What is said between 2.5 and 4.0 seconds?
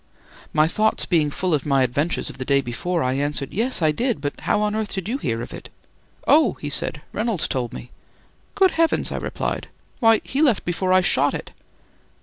before, I answered: "Yes, I